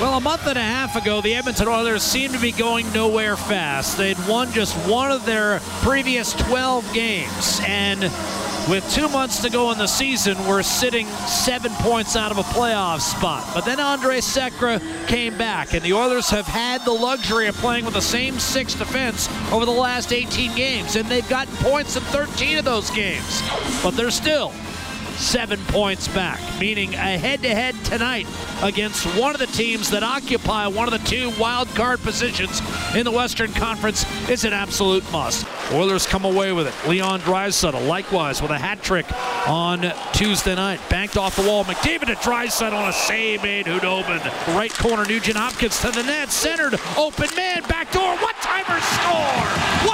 Well, 0.00 0.16
a 0.16 0.20
month 0.20 0.48
and 0.48 0.58
a 0.58 0.60
half 0.60 0.96
ago, 0.96 1.20
the 1.20 1.36
Edmonton 1.36 1.68
Oilers 1.68 2.02
seemed 2.02 2.34
to 2.34 2.40
be 2.40 2.50
going 2.50 2.92
nowhere 2.92 3.36
fast. 3.36 3.96
They'd 3.96 4.18
won 4.26 4.50
just 4.50 4.74
one 4.88 5.12
of 5.12 5.24
their 5.24 5.60
previous 5.82 6.32
12 6.32 6.92
games, 6.92 7.60
and 7.64 8.02
with 8.68 8.84
two 8.92 9.08
months 9.08 9.40
to 9.42 9.50
go 9.50 9.70
in 9.70 9.78
the 9.78 9.86
season, 9.86 10.36
we're 10.48 10.64
sitting 10.64 11.06
seven 11.28 11.70
points 11.74 12.16
out 12.16 12.32
of 12.32 12.38
a 12.38 12.42
playoff 12.42 13.02
spot. 13.02 13.48
But 13.54 13.64
then 13.64 13.78
Andre 13.78 14.18
Sekera 14.18 14.80
came 15.06 15.38
back, 15.38 15.74
and 15.74 15.82
the 15.82 15.92
Oilers 15.92 16.28
have 16.30 16.46
had 16.46 16.84
the 16.84 16.92
luxury 16.92 17.46
of 17.46 17.54
playing 17.56 17.84
with 17.84 17.94
the 17.94 18.02
same 18.02 18.40
six 18.40 18.74
defense 18.74 19.28
over 19.52 19.64
the 19.64 19.70
last 19.70 20.12
18 20.12 20.56
games, 20.56 20.96
and 20.96 21.08
they've 21.08 21.28
gotten 21.28 21.54
points 21.58 21.94
in 21.94 22.02
13 22.02 22.58
of 22.58 22.64
those 22.64 22.90
games. 22.90 23.42
But 23.80 23.92
they're 23.92 24.10
still 24.10 24.52
seven 25.16 25.58
points 25.66 26.08
back, 26.08 26.40
meaning 26.58 26.94
a 26.94 27.18
head 27.18 27.42
to 27.42 27.48
head 27.48 27.74
tonight 27.84 28.26
against 28.62 29.04
one 29.18 29.34
of 29.34 29.40
the 29.40 29.46
teams 29.46 29.90
that 29.90 30.02
occupy 30.02 30.66
one 30.66 30.92
of 30.92 30.92
the 30.92 31.08
two 31.08 31.32
wild 31.38 31.68
card 31.70 32.00
positions 32.00 32.60
in 32.94 33.04
the 33.04 33.10
Western 33.10 33.52
Conference 33.52 34.04
is 34.28 34.44
an 34.44 34.52
absolute 34.52 35.04
must. 35.12 35.46
Oilers 35.72 36.06
come 36.06 36.24
away 36.24 36.52
with 36.52 36.66
it. 36.66 36.88
Leon 36.88 37.20
Draisaitl, 37.20 37.86
likewise, 37.86 38.42
with 38.42 38.50
a 38.50 38.58
hat 38.58 38.82
trick 38.82 39.06
on 39.48 39.92
Tuesday 40.12 40.54
night. 40.54 40.80
Banked 40.88 41.16
off 41.16 41.36
the 41.36 41.42
wall. 41.42 41.64
McDavid 41.64 42.06
to 42.06 42.14
Draisaitl 42.14 42.72
on 42.72 42.88
a 42.88 42.92
save 42.92 43.42
made 43.42 43.66
Khudobin. 43.66 44.20
Right 44.54 44.72
corner, 44.72 45.04
Nugent 45.04 45.36
Hopkins 45.36 45.80
to 45.80 45.90
the 45.90 46.02
net. 46.02 46.30
Centered, 46.30 46.78
open 46.96 47.28
man, 47.36 47.62
back 47.62 47.90
door. 47.92 48.16
What 48.18 48.36
timer 48.36 48.80
score? 48.80 49.88
What 49.88 49.93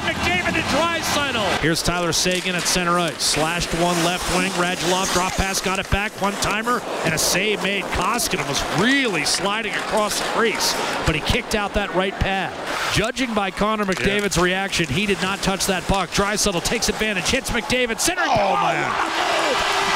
from 0.00 0.14
McDavid 0.14 0.54
to 0.54 0.62
Draisaitl. 0.76 1.60
Here's 1.60 1.82
Tyler 1.82 2.12
Seguin 2.12 2.54
at 2.54 2.62
center 2.62 2.98
ice. 2.98 3.22
Slashed 3.22 3.72
one 3.74 3.96
left 4.04 4.24
wing. 4.36 4.50
Radulov 4.52 5.12
drop 5.12 5.32
pass, 5.32 5.60
got 5.60 5.78
it 5.78 5.90
back. 5.90 6.12
One 6.20 6.32
timer 6.34 6.80
and 7.04 7.14
a 7.14 7.18
save 7.18 7.62
made. 7.62 7.84
Koskinen 7.84 8.48
was 8.48 8.62
really 8.80 9.24
sliding 9.24 9.72
across 9.74 10.18
the 10.18 10.24
crease, 10.26 10.74
but 11.06 11.14
he 11.14 11.20
kicked 11.20 11.54
out 11.54 11.74
that 11.74 11.94
right 11.94 12.14
pad. 12.14 12.52
Judging 12.94 13.32
by 13.34 13.50
Connor 13.50 13.84
McDavid's 13.84 14.36
yeah. 14.36 14.42
reaction, 14.42 14.86
he 14.86 15.06
did 15.06 15.20
not 15.22 15.40
touch 15.42 15.66
that 15.66 15.82
puck. 15.84 16.10
Draisaitl 16.10 16.62
takes 16.64 16.88
advantage, 16.88 17.28
hits 17.28 17.50
McDavid, 17.50 18.00
center. 18.00 18.22
Oh, 18.22 18.26
man. 18.26 18.90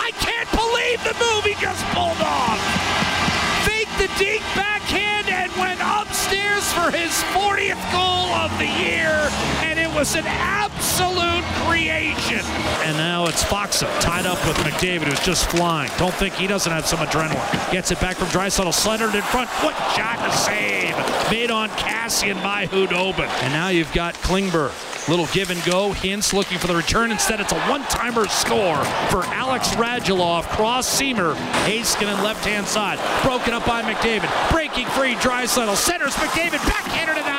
I 0.00 0.10
can't 0.20 0.50
believe 0.50 1.02
the 1.04 1.14
move 1.24 1.44
he 1.44 1.54
just 1.60 1.84
pulled 1.94 2.20
off. 2.20 2.60
Fake 3.64 3.88
the 3.98 4.08
deke 4.18 4.42
backhand 4.54 5.28
and 5.28 5.50
went 5.56 5.80
upstairs 5.80 6.70
for 6.72 6.90
his 6.90 7.10
40th 7.32 7.80
goal 7.92 8.14
of 8.44 8.50
the 8.58 8.66
year, 8.66 9.30
was 9.94 10.16
an 10.16 10.24
absolute 10.26 11.44
creation. 11.64 12.40
And 12.82 12.96
now 12.96 13.26
it's 13.26 13.44
Foxa 13.44 13.88
tied 14.00 14.26
up 14.26 14.44
with 14.46 14.56
McDavid, 14.58 15.04
who's 15.04 15.20
just 15.20 15.48
flying. 15.48 15.90
Don't 15.98 16.12
think 16.14 16.34
he 16.34 16.46
doesn't 16.46 16.70
have 16.70 16.84
some 16.84 16.98
adrenaline. 16.98 17.72
Gets 17.72 17.92
it 17.92 18.00
back 18.00 18.16
from 18.16 18.28
Draisaitl, 18.28 18.74
slendered 18.74 19.14
in 19.14 19.22
front. 19.22 19.48
What 19.62 19.74
shot 19.94 20.16
to 20.18 20.36
save! 20.36 20.94
Made 21.30 21.50
on 21.50 21.68
Kassian 21.70 22.42
by 22.42 22.66
Khudobin. 22.66 23.28
And 23.42 23.52
now 23.52 23.68
you've 23.68 23.92
got 23.92 24.14
Klingberg. 24.14 24.72
Little 25.08 25.26
give 25.26 25.50
and 25.50 25.62
go. 25.64 25.90
Hintz 25.90 26.32
looking 26.32 26.58
for 26.58 26.66
the 26.66 26.74
return. 26.74 27.12
Instead, 27.12 27.40
it's 27.40 27.52
a 27.52 27.60
one-timer 27.66 28.26
score 28.26 28.82
for 29.10 29.24
Alex 29.26 29.68
Radulov. 29.76 30.42
Cross 30.44 31.00
seamer. 31.00 31.34
Heiskanen 31.66 32.22
left-hand 32.22 32.66
side. 32.66 32.98
Broken 33.22 33.54
up 33.54 33.64
by 33.66 33.82
McDavid. 33.82 34.50
Breaking 34.50 34.86
free. 34.88 35.14
Draisaitl 35.16 35.76
centers 35.76 36.14
McDavid. 36.14 36.66
Backhander 36.66 37.14
denied. 37.14 37.33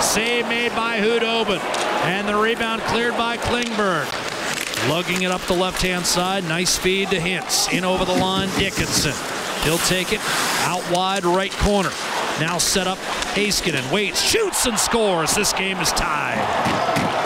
Save 0.00 0.48
made 0.48 0.74
by 0.74 0.98
Khudobin. 0.98 1.60
And 2.04 2.26
the 2.26 2.36
rebound 2.36 2.82
cleared 2.82 3.16
by 3.16 3.36
Klingberg. 3.36 4.08
Lugging 4.88 5.22
it 5.22 5.30
up 5.30 5.42
the 5.42 5.54
left-hand 5.54 6.06
side. 6.06 6.44
Nice 6.44 6.78
feed 6.78 7.10
to 7.10 7.16
Hintz. 7.16 7.72
In 7.72 7.84
over 7.84 8.04
the 8.04 8.14
line, 8.14 8.48
Dickinson. 8.58 9.12
He'll 9.64 9.78
take 9.78 10.12
it 10.12 10.20
out 10.64 10.82
wide 10.90 11.24
right 11.24 11.52
corner. 11.52 11.90
Now 12.40 12.56
set 12.56 12.86
up 12.86 12.96
Heiskanen. 13.34 13.92
Waits, 13.92 14.22
shoots, 14.22 14.64
and 14.64 14.78
scores. 14.78 15.34
This 15.34 15.52
game 15.52 15.76
is 15.78 15.92
tied. 15.92 16.38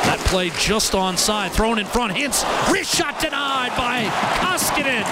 That 0.04 0.18
play 0.26 0.50
just 0.58 0.92
onside. 0.94 1.52
Thrown 1.52 1.78
in 1.78 1.86
front. 1.86 2.12
Hintz. 2.12 2.42
Wrist 2.72 2.92
shot 2.92 3.20
denied 3.20 3.70
by 3.76 4.04
Koskinen. 4.42 5.04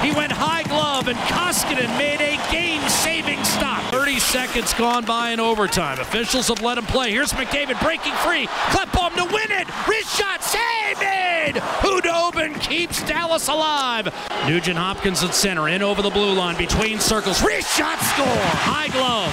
He 0.00 0.12
went 0.12 0.30
high 0.30 0.62
glove, 0.62 1.08
and 1.08 1.18
Koskinen 1.18 1.90
made 1.98 2.20
a 2.20 2.38
game-saving 2.52 3.42
stop. 3.44 3.89
30 4.20 4.38
seconds 4.38 4.74
gone 4.74 5.04
by 5.04 5.30
in 5.30 5.40
overtime. 5.40 5.98
Officials 5.98 6.48
have 6.48 6.62
let 6.62 6.78
him 6.78 6.84
play. 6.84 7.10
Here's 7.10 7.32
McDavid 7.32 7.80
breaking 7.82 8.12
free. 8.14 8.46
Klepom 8.68 9.14
to 9.16 9.24
win 9.24 9.50
it. 9.50 9.68
Wrist 9.88 10.16
shot. 10.16 10.42
Save 10.42 10.98
made. 10.98 11.54
Khudobin 11.80 12.60
keeps 12.60 13.02
Dallas 13.04 13.48
alive. 13.48 14.12
Nugent 14.46 14.76
Hopkins 14.76 15.22
at 15.22 15.34
center. 15.34 15.68
In 15.68 15.82
over 15.82 16.02
the 16.02 16.10
blue 16.10 16.32
line. 16.32 16.56
Between 16.56 16.98
circles. 16.98 17.42
Wrist 17.42 17.76
shot 17.76 17.98
score. 18.00 18.26
High 18.26 18.88
glove. 18.88 19.32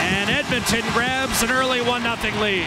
And 0.00 0.30
Edmonton 0.30 0.82
grabs 0.92 1.42
an 1.42 1.50
early 1.50 1.80
1-0 1.80 2.40
lead. 2.40 2.66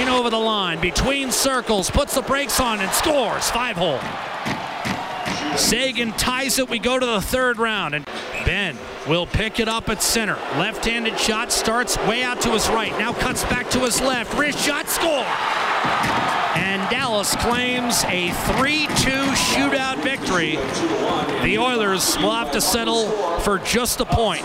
In 0.00 0.08
over 0.08 0.28
the 0.28 0.38
line, 0.38 0.80
between 0.80 1.30
circles, 1.30 1.88
puts 1.88 2.14
the 2.14 2.22
brakes 2.22 2.60
on 2.60 2.80
and 2.80 2.90
scores. 2.92 3.48
Five 3.50 3.76
hole. 3.76 4.00
Seguin 5.56 6.12
ties 6.12 6.58
it. 6.58 6.68
We 6.68 6.78
go 6.78 6.98
to 6.98 7.06
the 7.06 7.20
third 7.20 7.58
round. 7.58 7.94
And 7.94 8.04
Benn 8.44 8.76
will 9.06 9.26
pick 9.26 9.60
it 9.60 9.68
up 9.68 9.88
at 9.88 10.02
center. 10.02 10.36
Left-handed 10.56 11.18
shot 11.18 11.52
starts 11.52 11.96
way 12.06 12.22
out 12.22 12.40
to 12.42 12.50
his 12.50 12.68
right. 12.68 12.92
Now 12.98 13.12
cuts 13.12 13.44
back 13.44 13.70
to 13.70 13.80
his 13.80 14.00
left. 14.00 14.36
Wrist 14.38 14.58
shot, 14.58 14.88
score. 14.88 15.26
And 16.56 16.88
Dallas 16.90 17.36
claims 17.36 18.04
a 18.04 18.28
3-2 18.28 18.86
shootout 19.34 20.02
victory. 20.02 20.56
The 21.42 21.58
Oilers 21.58 22.16
will 22.18 22.32
have 22.32 22.50
to 22.52 22.60
settle 22.60 23.10
for 23.40 23.58
just 23.58 24.00
a 24.00 24.04
point. 24.04 24.42